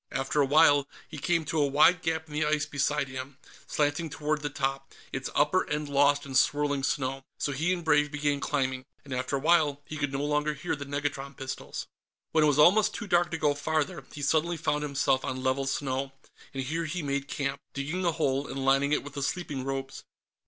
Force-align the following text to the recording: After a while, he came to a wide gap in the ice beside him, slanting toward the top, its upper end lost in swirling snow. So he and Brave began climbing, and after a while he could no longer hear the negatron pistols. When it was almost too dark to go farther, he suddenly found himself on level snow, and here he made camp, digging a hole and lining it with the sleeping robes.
After 0.11 0.41
a 0.41 0.47
while, 0.47 0.87
he 1.07 1.19
came 1.19 1.45
to 1.45 1.59
a 1.61 1.67
wide 1.67 2.01
gap 2.01 2.25
in 2.27 2.33
the 2.33 2.43
ice 2.43 2.65
beside 2.65 3.07
him, 3.07 3.37
slanting 3.67 4.09
toward 4.09 4.41
the 4.41 4.49
top, 4.49 4.93
its 5.13 5.29
upper 5.35 5.69
end 5.69 5.89
lost 5.89 6.25
in 6.25 6.33
swirling 6.33 6.81
snow. 6.81 7.21
So 7.37 7.51
he 7.51 7.71
and 7.71 7.85
Brave 7.85 8.09
began 8.11 8.39
climbing, 8.39 8.85
and 9.05 9.13
after 9.13 9.35
a 9.35 9.39
while 9.39 9.83
he 9.85 9.97
could 9.97 10.11
no 10.11 10.25
longer 10.25 10.55
hear 10.55 10.75
the 10.75 10.85
negatron 10.87 11.35
pistols. 11.37 11.85
When 12.31 12.43
it 12.43 12.47
was 12.47 12.57
almost 12.57 12.95
too 12.95 13.05
dark 13.05 13.29
to 13.29 13.37
go 13.37 13.53
farther, 13.53 14.03
he 14.11 14.23
suddenly 14.23 14.57
found 14.57 14.81
himself 14.81 15.23
on 15.23 15.43
level 15.43 15.67
snow, 15.67 16.13
and 16.51 16.63
here 16.63 16.85
he 16.85 17.03
made 17.03 17.27
camp, 17.27 17.61
digging 17.75 18.03
a 18.03 18.11
hole 18.13 18.47
and 18.47 18.65
lining 18.65 18.93
it 18.93 19.03
with 19.03 19.13
the 19.13 19.21
sleeping 19.21 19.63
robes. 19.63 20.03